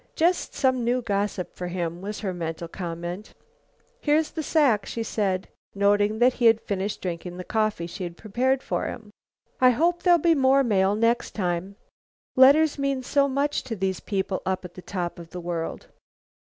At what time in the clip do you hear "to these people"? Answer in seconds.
13.65-14.41